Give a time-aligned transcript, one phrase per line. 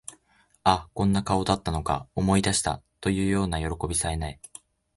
[0.63, 4.39] あ、こんな顔だったのか、思い出した、というようなよろこびさえ無い